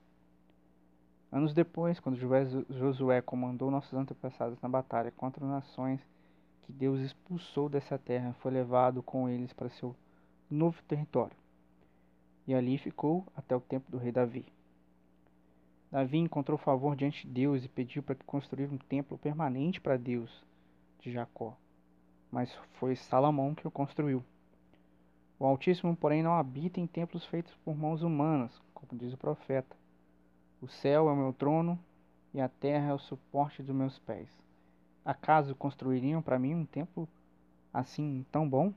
Anos 1.31 1.53
depois, 1.53 1.99
quando 1.99 2.17
Josué 2.69 3.21
comandou 3.21 3.69
nossos 3.69 3.93
antepassados 3.93 4.59
na 4.61 4.67
batalha 4.67 5.11
contra 5.11 5.45
nações 5.45 6.01
que 6.63 6.73
Deus 6.73 6.99
expulsou 7.01 7.69
dessa 7.69 7.99
terra 7.99 8.33
foi 8.41 8.51
levado 8.51 9.03
com 9.03 9.29
eles 9.29 9.53
para 9.53 9.69
seu 9.69 9.95
novo 10.49 10.81
território. 10.87 11.37
E 12.47 12.55
ali 12.55 12.79
ficou 12.79 13.25
até 13.35 13.55
o 13.55 13.61
tempo 13.61 13.91
do 13.91 13.97
rei 13.97 14.11
Davi. 14.11 14.45
Davi 15.91 16.17
encontrou 16.17 16.57
favor 16.57 16.95
diante 16.95 17.27
de 17.27 17.33
Deus 17.33 17.63
e 17.63 17.69
pediu 17.69 18.01
para 18.01 18.15
que 18.15 18.25
construísse 18.25 18.73
um 18.73 18.77
templo 18.77 19.17
permanente 19.17 19.79
para 19.79 19.97
Deus 19.97 20.43
de 20.99 21.11
Jacó. 21.11 21.55
Mas 22.31 22.53
foi 22.79 22.95
Salomão 22.95 23.55
que 23.55 23.67
o 23.67 23.71
construiu. 23.71 24.23
O 25.39 25.45
Altíssimo, 25.45 25.95
porém, 25.95 26.23
não 26.23 26.33
habita 26.33 26.79
em 26.79 26.87
templos 26.87 27.25
feitos 27.25 27.53
por 27.63 27.75
mãos 27.75 28.01
humanas, 28.01 28.51
como 28.73 28.99
diz 28.99 29.13
o 29.13 29.17
profeta. 29.17 29.75
O 30.61 30.67
céu 30.67 31.07
é 31.09 31.11
o 31.11 31.15
meu 31.15 31.31
trono 31.31 31.79
e 32.33 32.41
a 32.41 32.49
terra 32.49 32.89
é 32.89 32.93
o 32.93 32.99
suporte 32.99 33.61
dos 33.61 33.75
meus 33.75 33.99
pés. 33.99 34.27
Acaso 35.05 35.55
construiriam 35.55 36.21
para 36.21 36.39
mim 36.39 36.55
um 36.55 36.65
templo 36.65 37.07
assim 37.73 38.25
tão 38.31 38.49
bom? 38.49 38.73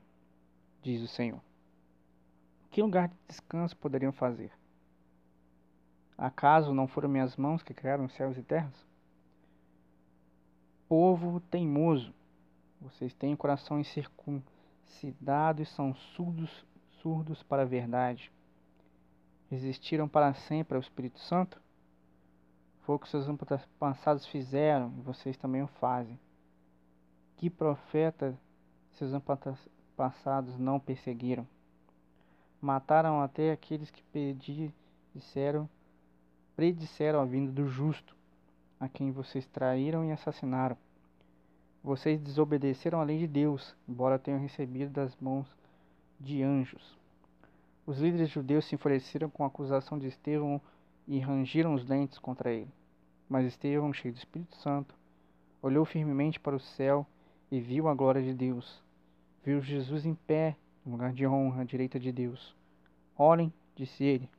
Diz 0.81 1.01
o 1.01 1.07
Senhor. 1.07 1.41
Que 2.69 2.81
lugar 2.81 3.09
de 3.09 3.15
descanso 3.27 3.75
poderiam 3.75 4.11
fazer? 4.11 4.51
Acaso 6.17 6.73
não 6.73 6.87
foram 6.87 7.09
minhas 7.09 7.35
mãos 7.35 7.63
que 7.63 7.73
criaram 7.73 8.07
céus 8.07 8.37
e 8.37 8.43
terras? 8.43 8.91
povo 10.91 11.39
teimoso, 11.49 12.13
vocês 12.81 13.13
têm 13.13 13.33
o 13.33 13.37
coração 13.37 13.79
incircuncidado 13.79 15.61
e 15.61 15.65
são 15.65 15.93
surdos, 15.93 16.65
surdos 17.01 17.43
para 17.43 17.61
a 17.61 17.65
verdade. 17.65 18.31
Resistiram 19.49 20.07
para 20.07 20.33
sempre 20.33 20.75
ao 20.75 20.81
Espírito 20.81 21.19
Santo? 21.19 21.61
Foi 22.81 22.95
o 22.95 22.99
que 22.99 23.07
seus 23.07 23.27
antepassados 23.27 24.25
fizeram 24.25 24.91
e 24.97 25.01
vocês 25.01 25.37
também 25.37 25.61
o 25.61 25.67
fazem. 25.67 26.19
Que 27.37 27.49
profeta 27.49 28.35
seus 28.93 29.13
antepassados 29.13 30.57
não 30.57 30.79
perseguiram? 30.79 31.47
Mataram 32.59 33.21
até 33.21 33.51
aqueles 33.51 33.91
que 33.91 34.03
pedi, 34.03 34.73
disseram, 35.13 35.69
predisseram 36.55 37.21
a 37.21 37.25
vinda 37.25 37.51
do 37.51 37.67
justo, 37.67 38.15
a 38.79 38.87
quem 38.87 39.11
vocês 39.11 39.45
traíram 39.47 40.05
e 40.05 40.11
assassinaram. 40.11 40.77
Vocês 41.83 42.21
desobedeceram 42.21 43.01
à 43.01 43.03
lei 43.03 43.17
de 43.17 43.27
Deus, 43.27 43.75
embora 43.87 44.19
tenham 44.19 44.39
recebido 44.39 44.91
das 44.91 45.15
mãos 45.17 45.47
de 46.19 46.43
anjos. 46.43 46.95
Os 47.87 47.97
líderes 47.97 48.29
judeus 48.29 48.65
se 48.65 48.75
enfureceram 48.75 49.29
com 49.29 49.43
a 49.43 49.47
acusação 49.47 49.97
de 49.97 50.05
Estevão 50.05 50.61
e 51.07 51.17
rangiram 51.17 51.73
os 51.73 51.83
dentes 51.83 52.19
contra 52.19 52.51
ele. 52.51 52.71
Mas 53.27 53.47
Estevão, 53.47 53.91
cheio 53.91 54.13
do 54.13 54.17
Espírito 54.17 54.55
Santo, 54.57 54.93
olhou 55.59 55.83
firmemente 55.83 56.39
para 56.39 56.55
o 56.55 56.59
céu 56.59 57.05
e 57.51 57.59
viu 57.59 57.87
a 57.87 57.95
glória 57.95 58.21
de 58.21 58.33
Deus. 58.33 58.83
Viu 59.43 59.59
Jesus 59.59 60.05
em 60.05 60.13
pé, 60.13 60.55
no 60.85 60.91
lugar 60.91 61.11
de 61.11 61.25
honra, 61.25 61.61
à 61.61 61.65
direita 61.65 61.99
de 61.99 62.11
Deus. 62.11 62.55
Olhem, 63.17 63.51
disse 63.75 64.03
ele, 64.03 64.29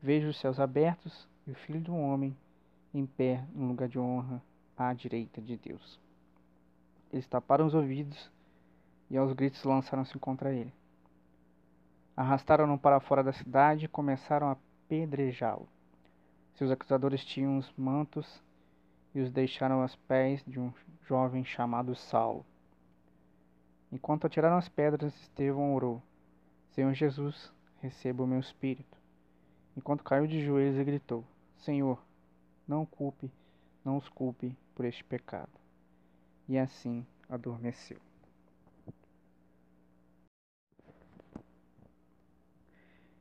vejo 0.00 0.28
os 0.28 0.38
céus 0.40 0.58
abertos 0.58 1.28
e 1.46 1.50
o 1.50 1.54
Filho 1.54 1.80
do 1.80 1.94
Homem 1.94 2.34
em 2.94 3.04
pé, 3.04 3.44
no 3.54 3.68
lugar 3.68 3.88
de 3.88 3.98
honra, 3.98 4.42
à 4.74 4.94
direita 4.94 5.42
de 5.42 5.58
Deus. 5.58 6.05
Eles 7.12 7.26
taparam 7.26 7.66
os 7.66 7.74
ouvidos 7.74 8.30
e 9.10 9.16
aos 9.16 9.32
gritos 9.32 9.62
lançaram-se 9.64 10.18
contra 10.18 10.52
ele. 10.52 10.72
Arrastaram-no 12.16 12.78
para 12.78 13.00
fora 13.00 13.22
da 13.22 13.32
cidade 13.32 13.84
e 13.84 13.88
começaram 13.88 14.48
a 14.48 14.56
apedrejá-lo. 14.86 15.68
Seus 16.54 16.70
acusadores 16.70 17.24
tinham 17.24 17.58
os 17.58 17.70
mantos 17.76 18.42
e 19.14 19.20
os 19.20 19.30
deixaram 19.30 19.82
aos 19.82 19.94
pés 19.96 20.42
de 20.46 20.58
um 20.58 20.72
jovem 21.06 21.44
chamado 21.44 21.94
Saulo. 21.94 22.44
Enquanto 23.92 24.26
atiraram 24.26 24.56
as 24.56 24.68
pedras, 24.68 25.14
Estevão 25.22 25.74
orou: 25.74 26.02
Senhor 26.70 26.92
Jesus, 26.94 27.52
receba 27.80 28.22
o 28.22 28.26
meu 28.26 28.40
espírito. 28.40 28.96
Enquanto 29.76 30.02
caiu 30.02 30.26
de 30.26 30.44
joelhos 30.44 30.78
e 30.78 30.84
gritou: 30.84 31.24
Senhor, 31.58 32.02
não 32.66 32.84
culpe, 32.84 33.30
não 33.84 33.96
os 33.96 34.08
culpe 34.08 34.56
por 34.74 34.84
este 34.84 35.04
pecado. 35.04 35.65
E 36.48 36.56
assim 36.58 37.04
adormeceu. 37.28 37.98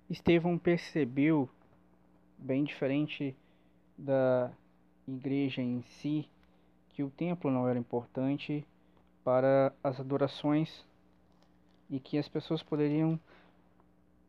Estevão 0.10 0.58
percebeu 0.58 1.50
bem 2.38 2.63
diferente 2.63 3.36
da 3.98 4.51
igreja 5.08 5.62
em 5.62 5.82
si, 5.82 6.29
que 6.89 7.01
o 7.03 7.10
templo 7.10 7.50
não 7.50 7.67
era 7.67 7.79
importante 7.79 8.65
para 9.24 9.74
as 9.84 10.00
adorações 10.00 10.86
e 11.89 12.00
que 12.00 12.17
as 12.17 12.27
pessoas 12.27 12.62
poderiam 12.62 13.20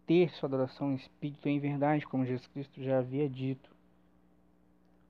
ter 0.06 0.30
sua 0.30 0.46
adoração 0.46 0.92
em 0.92 0.96
espírito 0.96 1.48
e 1.48 1.52
em 1.52 1.58
verdade, 1.58 2.06
como 2.06 2.24
Jesus 2.24 2.46
Cristo 2.48 2.82
já 2.82 2.98
havia 2.98 3.28
dito. 3.28 3.70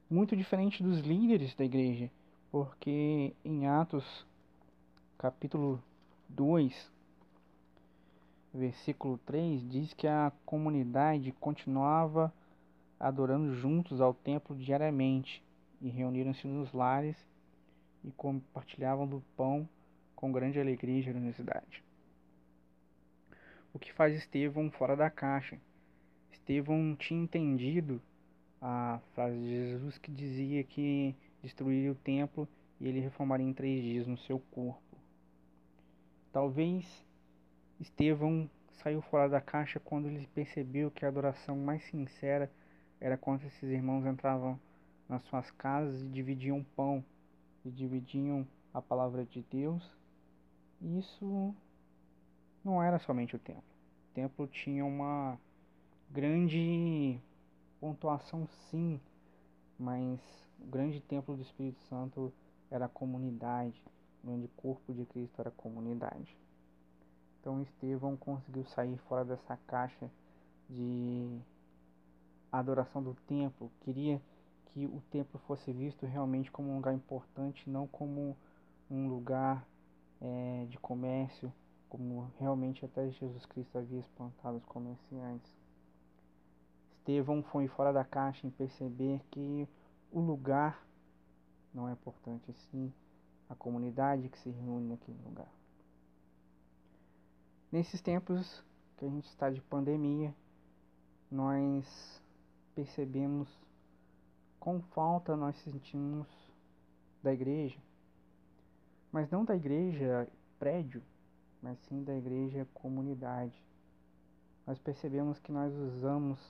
Muito 0.09 0.37
diferente 0.37 0.83
dos 0.83 1.00
líderes 1.00 1.55
da 1.55 1.64
igreja, 1.64 2.11
porque 2.57 3.35
em 3.45 3.67
Atos 3.67 4.27
capítulo 5.19 5.79
2, 6.31 6.91
versículo 8.54 9.19
3 9.26 9.69
diz 9.69 9.93
que 9.93 10.07
a 10.07 10.33
comunidade 10.47 11.33
continuava 11.33 12.33
adorando 12.99 13.54
juntos 13.57 14.00
ao 14.00 14.15
templo 14.15 14.57
diariamente, 14.57 15.45
e 15.83 15.91
reuniram-se 15.91 16.47
nos 16.47 16.73
lares 16.73 17.15
e 18.02 18.11
compartilhavam 18.13 19.07
do 19.07 19.23
pão 19.37 19.69
com 20.15 20.33
grande 20.33 20.59
alegria 20.59 21.00
e 21.00 21.02
generosidade. 21.02 21.85
O 23.75 23.78
que 23.78 23.93
faz 23.93 24.17
Estevão 24.17 24.71
fora 24.71 24.97
da 24.97 25.11
caixa? 25.11 25.61
Estevão 26.33 26.97
tinha 26.97 27.23
entendido 27.23 28.00
a 28.63 28.99
frase 29.15 29.37
de 29.37 29.50
Jesus 29.50 29.99
que 29.99 30.11
dizia 30.11 30.65
que 30.65 31.15
destruiria 31.43 31.93
o 31.93 31.95
templo 31.95 32.49
e 32.80 32.89
ele 32.89 33.00
reformaria 33.00 33.47
em 33.47 33.52
três 33.52 33.82
dias 33.82 34.06
no 34.06 34.19
seu 34.19 34.39
corpo. 34.50 34.97
Talvez 36.32 37.04
Estevão 37.80 38.49
saiu 38.71 39.00
fora 39.00 39.28
da 39.28 39.41
caixa 39.41 39.80
quando 39.80 40.06
ele 40.06 40.26
percebeu 40.34 40.91
que 40.91 41.04
a 41.04 41.08
adoração 41.08 41.56
mais 41.56 41.82
sincera 41.84 42.50
era 43.00 43.17
quando 43.17 43.45
esses 43.45 43.71
irmãos 43.71 44.06
entravam 44.06 44.58
nas 45.08 45.23
suas 45.25 45.50
casas 45.50 46.02
e 46.02 46.08
dividiam 46.08 46.65
pão 46.75 47.04
e 47.65 47.71
dividiam 47.71 48.47
a 48.73 48.80
palavra 48.80 49.25
de 49.25 49.43
Deus. 49.50 49.91
E 50.80 50.99
isso 50.99 51.54
não 52.65 52.82
era 52.82 52.99
somente 52.99 53.36
o 53.36 53.39
templo. 53.39 53.62
O 54.10 54.15
templo 54.15 54.47
tinha 54.47 54.84
uma 54.84 55.39
grande 56.10 57.19
pontuação, 57.80 58.47
sim, 58.71 59.00
mas 59.78 60.21
o 60.60 60.67
grande 60.67 61.00
templo 61.00 61.36
do 61.36 61.43
Espírito 61.43 61.80
Santo 61.84 62.32
era 62.71 62.87
a 62.87 62.89
comunidade, 62.89 63.83
o 64.23 64.26
grande 64.26 64.49
corpo 64.57 64.93
de 64.93 65.05
Cristo 65.07 65.41
era 65.41 65.49
a 65.49 65.52
comunidade. 65.52 66.37
Então 67.41 67.63
Estevão 67.63 68.17
conseguiu 68.17 68.65
sair 68.67 68.97
fora 69.09 69.25
dessa 69.25 69.57
caixa 69.67 70.11
de 70.69 71.41
adoração 72.50 73.02
do 73.02 73.15
templo, 73.26 73.71
queria 73.81 74.21
que 74.67 74.87
o 74.87 75.00
templo 75.11 75.41
fosse 75.47 75.73
visto 75.73 76.05
realmente 76.07 76.50
como 76.50 76.71
um 76.71 76.76
lugar 76.76 76.95
importante, 76.95 77.69
não 77.69 77.87
como 77.87 78.37
um 78.91 79.09
lugar 79.09 79.67
é, 80.21 80.67
de 80.69 80.79
comércio, 80.79 81.52
como 81.89 82.31
realmente 82.39 82.85
até 82.85 83.09
Jesus 83.11 83.47
Cristo 83.47 83.79
havia 83.79 84.00
espantado 84.00 84.57
os 84.57 84.65
comerciantes. 84.65 85.52
Estevão 86.91 87.43
foi 87.43 87.69
fora 87.69 87.93
da 87.93 88.05
caixa 88.05 88.47
em 88.47 88.50
perceber 88.50 89.23
que 89.31 89.69
o 90.11 90.21
lugar 90.21 90.86
não 91.76 91.89
é 91.89 91.93
importante, 91.93 92.50
sim 92.71 92.91
a 93.49 93.54
comunidade 93.54 94.30
que 94.30 94.39
se 94.39 94.50
reúne 94.50 94.89
naquele 94.89 95.19
lugar. 95.23 95.52
Nesses 97.71 98.00
tempos 98.00 98.65
que 98.97 99.04
a 99.04 99.08
gente 99.08 99.28
está 99.28 99.50
de 99.50 99.60
pandemia, 99.60 100.34
nós 101.30 102.23
percebemos 102.75 103.49
quão 104.58 104.80
falta 104.80 105.36
nós 105.36 105.54
sentimos 105.62 106.26
da 107.23 107.32
igreja, 107.32 107.78
mas 109.12 109.30
não 109.30 109.45
da 109.45 109.54
igreja 109.54 110.26
prédio, 110.58 111.02
mas 111.60 111.78
sim 111.80 112.02
da 112.02 112.17
igreja 112.17 112.67
comunidade. 112.73 113.62
Nós 114.67 114.78
percebemos 114.78 115.39
que 115.39 115.52
nós 115.52 115.73
usamos 115.75 116.41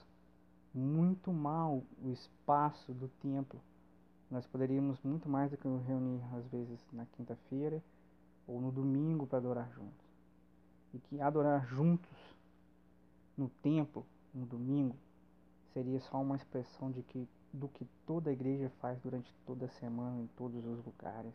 muito 0.73 1.33
mal 1.33 1.83
o 2.03 2.11
espaço 2.13 2.93
do 2.95 3.09
templo. 3.21 3.61
Nós 4.31 4.47
poderíamos 4.47 5.01
muito 5.03 5.29
mais 5.29 5.51
do 5.51 5.57
que 5.57 5.69
nos 5.69 5.85
reunir 5.85 6.23
às 6.35 6.47
vezes 6.49 6.81
na 6.93 7.07
quinta-feira 7.07 7.83
ou 8.47 8.61
no 8.61 8.73
domingo 8.73 9.27
para 9.27 9.39
adorar 9.39 9.71
juntos. 9.73 10.07
E 10.93 10.99
que 10.99 11.21
adorar 11.21 11.67
juntos 11.67 12.37
no 13.37 13.49
templo, 13.63 14.07
no 14.35 14.47
domingo, 14.47 14.97
seria 15.73 16.01
só 16.01 16.21
uma 16.21 16.37
expressão 16.37 16.91
de 16.91 17.03
que 17.03 17.29
do 17.53 17.69
que 17.69 17.87
toda 18.07 18.29
a 18.29 18.33
igreja 18.33 18.71
faz 18.81 19.01
durante 19.01 19.33
toda 19.47 19.67
a 19.67 19.71
semana 19.71 20.21
em 20.21 20.27
todos 20.37 20.65
os 20.65 20.85
lugares, 20.85 21.33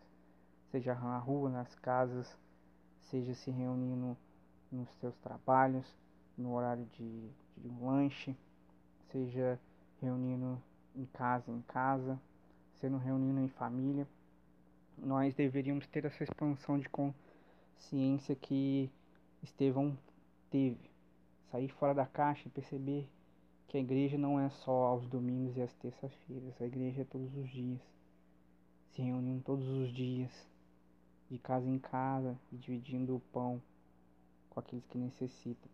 seja 0.69 0.93
na 0.93 1.17
rua, 1.17 1.49
nas 1.49 1.73
casas, 1.75 2.38
seja 3.10 3.34
se 3.34 3.49
reunindo 3.49 4.15
nos 4.71 4.89
seus 4.99 5.17
trabalhos, 5.17 5.86
no 6.38 6.54
horário 6.54 6.86
de, 6.93 7.30
de 7.58 7.67
um 7.67 7.88
lanche, 7.88 8.36
seja 9.12 9.60
reunindo 9.99 10.62
em 10.95 11.06
casa 11.06 11.51
em 11.51 11.62
casa, 11.62 12.19
sendo 12.82 12.98
reunindo 12.98 13.39
em 13.39 13.48
família. 13.48 14.08
Nós 14.98 15.36
deveríamos 15.36 15.88
ter 15.88 16.04
essa 16.04 16.24
expansão 16.24 16.80
de 16.80 16.89
consciência 16.89 18.36
que 18.36 18.89
Estevão 19.44 19.96
teve, 20.50 20.89
sair 21.52 21.70
fora 21.70 21.94
da 21.94 22.06
caixa 22.06 22.48
e 22.48 22.52
perceber 22.52 23.08
que 23.67 23.78
a 23.78 23.80
igreja 23.80 24.17
não 24.17 24.39
é 24.39 24.50
só 24.50 24.88
aos 24.88 25.08
domingos 25.08 25.56
e 25.56 25.62
às 25.62 25.74
terças-feiras, 25.76 26.60
a 26.60 26.65
igreja 26.65 27.04
é 27.04 27.06
todos 27.06 27.34
os 27.38 27.50
dias, 27.50 27.80
se 28.89 29.02
reunindo 29.02 29.44
todos 29.44 29.67
os 29.67 29.94
dias, 29.94 30.32
de 31.30 31.38
casa 31.38 31.70
em 31.70 31.80
casa 31.80 32.38
e 32.52 32.58
dividindo 32.58 33.15
o 33.15 33.22
pão 33.32 33.62
com 34.50 34.60
aqueles 34.60 34.86
que 34.88 34.98
necessitam. 34.98 35.72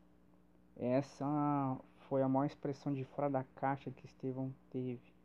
Essa 0.76 1.26
foi 2.08 2.22
a 2.22 2.30
maior 2.30 2.46
expressão 2.46 2.94
de 2.94 3.04
fora 3.04 3.30
da 3.30 3.44
caixa 3.56 3.90
que 3.90 4.06
Estevão 4.06 4.54
teve. 4.70 5.17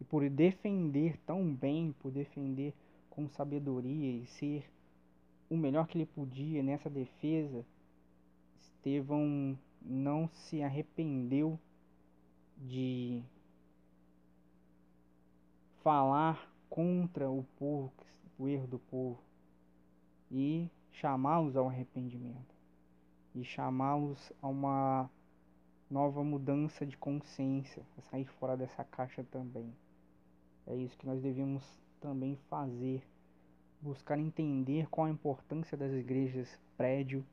E 0.00 0.04
por 0.04 0.28
defender 0.28 1.16
tão 1.26 1.54
bem, 1.54 1.94
por 2.00 2.10
defender 2.10 2.74
com 3.08 3.28
sabedoria 3.28 4.22
e 4.22 4.26
ser 4.26 4.70
o 5.48 5.56
melhor 5.56 5.86
que 5.86 5.96
ele 5.96 6.06
podia 6.06 6.62
nessa 6.62 6.90
defesa, 6.90 7.64
Estevão 8.60 9.58
não 9.80 10.28
se 10.28 10.62
arrependeu 10.62 11.58
de 12.58 13.22
falar 15.82 16.50
contra 16.68 17.30
o 17.30 17.44
povo, 17.58 17.92
o 18.38 18.48
erro 18.48 18.66
do 18.66 18.78
povo 18.78 19.18
e 20.30 20.68
chamá-los 20.90 21.56
ao 21.56 21.68
arrependimento 21.68 22.54
e 23.34 23.44
chamá-los 23.44 24.32
a 24.42 24.48
uma 24.48 25.10
nova 25.90 26.24
mudança 26.24 26.84
de 26.84 26.96
consciência, 26.96 27.82
a 27.96 28.02
sair 28.02 28.24
fora 28.24 28.56
dessa 28.56 28.82
caixa 28.82 29.22
também. 29.30 29.72
É 30.66 30.74
isso 30.74 30.96
que 30.98 31.06
nós 31.06 31.22
devemos 31.22 31.62
também 32.00 32.36
fazer, 32.50 33.02
buscar 33.80 34.18
entender 34.18 34.88
qual 34.88 35.06
a 35.06 35.10
importância 35.10 35.76
das 35.76 35.92
igrejas 35.92 36.60
prédio 36.76 37.24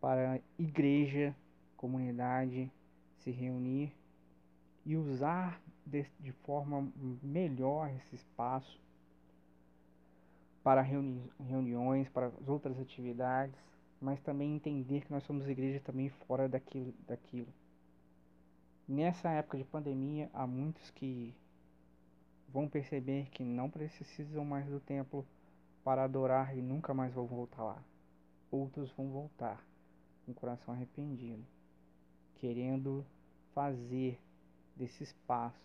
para 0.00 0.40
igreja, 0.58 1.34
comunidade 1.76 2.70
se 3.18 3.30
reunir 3.30 3.92
e 4.84 4.96
usar 4.96 5.60
de, 5.86 6.04
de 6.20 6.32
forma 6.32 6.92
melhor 7.22 7.88
esse 7.90 8.16
espaço 8.16 8.80
para 10.62 10.80
reuni 10.80 11.30
reuniões, 11.38 12.08
para 12.08 12.26
as 12.26 12.48
outras 12.48 12.78
atividades, 12.80 13.58
mas 14.00 14.20
também 14.20 14.54
entender 14.54 15.02
que 15.02 15.12
nós 15.12 15.22
somos 15.24 15.48
igreja 15.48 15.80
também 15.80 16.08
fora 16.08 16.48
daquilo, 16.48 16.92
daquilo. 17.06 17.48
Nessa 18.88 19.30
época 19.30 19.58
de 19.58 19.64
pandemia, 19.64 20.30
há 20.32 20.46
muitos 20.46 20.90
que 20.90 21.34
vão 22.54 22.68
perceber 22.68 23.28
que 23.30 23.42
não 23.42 23.68
precisam 23.68 24.44
mais 24.44 24.64
do 24.68 24.78
templo 24.78 25.26
para 25.82 26.04
adorar 26.04 26.56
e 26.56 26.62
nunca 26.62 26.94
mais 26.94 27.12
vão 27.12 27.26
voltar 27.26 27.64
lá. 27.64 27.84
Outros 28.48 28.92
vão 28.92 29.10
voltar 29.10 29.60
com 30.24 30.30
o 30.30 30.34
coração 30.34 30.72
arrependido, 30.72 31.44
querendo 32.36 33.04
fazer 33.52 34.20
desse 34.76 35.02
espaço 35.02 35.58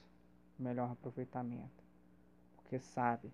o 0.57 0.63
melhor 0.63 0.91
aproveitamento, 0.91 1.83
porque 2.55 2.79
sabe 2.79 3.31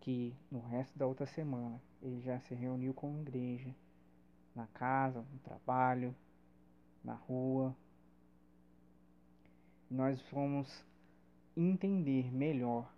que 0.00 0.36
no 0.50 0.60
resto 0.60 0.96
da 0.98 1.06
outra 1.06 1.24
semana 1.24 1.80
ele 2.02 2.20
já 2.20 2.38
se 2.40 2.54
reuniu 2.54 2.92
com 2.92 3.16
a 3.16 3.20
igreja, 3.22 3.74
na 4.54 4.66
casa, 4.66 5.24
no 5.32 5.38
trabalho, 5.38 6.14
na 7.02 7.14
rua. 7.14 7.74
Nós 9.90 10.20
vamos 10.30 10.84
entender 11.56 12.32
melhor 12.32 12.92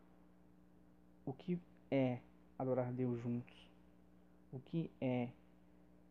o 1.25 1.33
que 1.33 1.59
é 1.91 2.19
adorar 2.59 2.93
Deus 2.93 3.21
juntos, 3.21 3.57
o 4.53 4.59
que 4.59 4.91
é 5.01 5.29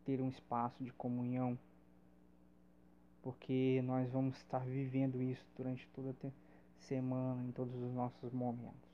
ter 0.04 0.20
um 0.20 0.28
espaço 0.28 0.82
de 0.82 0.90
comunhão, 0.92 1.58
porque 3.22 3.82
nós 3.84 4.10
vamos 4.10 4.36
estar 4.38 4.60
vivendo 4.60 5.20
isso 5.20 5.44
durante 5.56 5.86
toda 5.88 6.10
a 6.10 6.30
semana, 6.78 7.44
em 7.44 7.52
todos 7.52 7.74
os 7.74 7.92
nossos 7.92 8.32
momentos. 8.32 8.88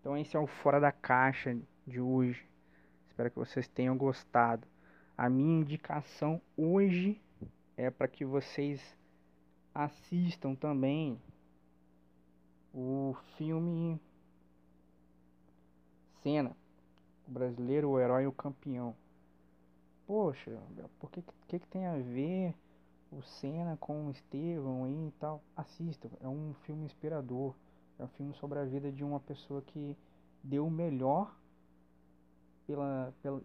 Então, 0.00 0.16
esse 0.16 0.36
é 0.36 0.38
o 0.38 0.46
Fora 0.46 0.78
da 0.78 0.92
Caixa 0.92 1.58
de 1.84 2.00
hoje. 2.00 2.46
Espero 3.08 3.30
que 3.30 3.38
vocês 3.38 3.66
tenham 3.66 3.96
gostado. 3.96 4.68
A 5.18 5.28
minha 5.28 5.60
indicação 5.60 6.40
hoje 6.56 7.20
é 7.76 7.90
para 7.90 8.06
que 8.06 8.24
vocês 8.24 8.80
assistam 9.74 10.54
também 10.54 11.20
o 12.78 13.16
filme 13.38 13.98
Cena, 16.22 16.54
o 17.26 17.30
brasileiro, 17.30 17.88
o 17.88 17.98
herói 17.98 18.24
e 18.24 18.26
o 18.26 18.32
campeão. 18.32 18.94
Poxa, 20.06 20.60
por 21.00 21.10
que, 21.10 21.22
que, 21.48 21.58
que 21.58 21.66
tem 21.68 21.86
a 21.86 21.96
ver 21.96 22.54
o 23.10 23.22
Senna 23.22 23.78
com 23.78 24.06
o 24.06 24.10
Estevão 24.10 24.86
e 24.86 25.10
tal? 25.18 25.42
Assistam, 25.56 26.10
é 26.20 26.28
um 26.28 26.52
filme 26.66 26.84
inspirador. 26.84 27.54
É 27.98 28.04
um 28.04 28.08
filme 28.08 28.34
sobre 28.34 28.58
a 28.58 28.64
vida 28.64 28.92
de 28.92 29.02
uma 29.02 29.20
pessoa 29.20 29.62
que 29.62 29.96
deu 30.42 30.66
o 30.66 30.70
melhor 30.70 31.34
pela, 32.66 33.14
pela, 33.22 33.42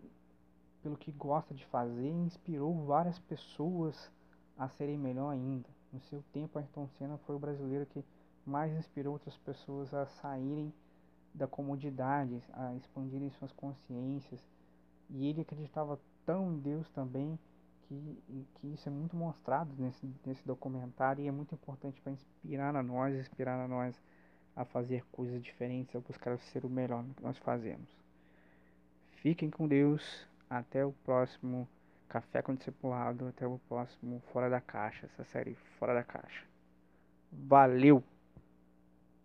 pelo 0.84 0.98
que 0.98 1.12
gosta 1.13 1.54
de 1.54 1.65
fazer 1.67 2.10
e 2.10 2.26
inspirou 2.26 2.86
várias 2.86 3.17
pessoas 3.17 4.12
a 4.58 4.67
serem 4.67 4.98
melhor 4.98 5.30
ainda. 5.30 5.70
No 5.94 6.02
seu 6.02 6.22
tempo, 6.34 6.60
Ayrton 6.60 6.89
Senna 6.98 7.17
foi 7.20 7.38
o 7.38 7.39
brasileiro 7.39 7.86
que 7.86 8.04
mais 8.45 8.71
inspirou 8.73 9.13
outras 9.13 9.38
pessoas 9.38 9.93
a 9.93 10.06
saírem 10.06 10.73
da 11.34 11.47
comodidade, 11.47 12.43
a 12.54 12.75
expandirem 12.75 13.30
suas 13.32 13.51
consciências. 13.54 14.39
E 15.10 15.27
ele 15.27 15.41
acreditava 15.41 15.99
tão 16.25 16.54
em 16.54 16.60
Deus 16.60 16.89
também 16.89 17.38
que, 17.84 18.45
que 18.56 18.67
isso 18.67 18.88
é 18.88 18.91
muito 18.91 19.15
mostrado 19.15 19.73
nesse, 19.77 20.10
nesse 20.25 20.45
documentário 20.45 21.23
e 21.23 21.27
é 21.27 21.32
muito 21.32 21.54
importante 21.54 21.99
para 22.01 22.12
inspirar 22.12 22.75
a 22.75 22.84
nós, 22.84 23.15
inspirar 23.15 23.63
a 23.63 23.67
nós 23.67 23.99
a 24.56 24.65
fazer 24.65 25.06
coisas 25.12 25.41
diferentes, 25.41 25.95
a 25.95 25.99
buscar 25.99 26.38
ser 26.38 26.65
o 26.65 26.69
melhor 26.69 27.04
no 27.04 27.13
que 27.13 27.23
nós 27.23 27.38
fazemos. 27.38 27.89
Fiquem 29.21 29.49
com 29.49 29.67
Deus. 29.67 30.27
Até 30.49 30.86
o 30.86 30.91
próximo 31.06 31.67
Café 32.10 32.41
com 32.41 32.56
Discipulado. 32.56 33.27
Até 33.27 33.47
o 33.47 33.60
próximo 33.69 34.21
Fora 34.34 34.49
da 34.49 34.60
Caixa, 34.60 35.06
essa 35.06 35.23
série 35.23 35.56
Fora 35.77 35.93
da 35.93 36.04
Caixa. 36.04 36.45
Valeu! 37.32 38.04